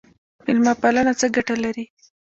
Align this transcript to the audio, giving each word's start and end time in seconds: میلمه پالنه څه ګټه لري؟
میلمه 0.45 0.73
پالنه 0.81 1.13
څه 1.19 1.27
ګټه 1.35 1.55
لري؟ 1.63 1.85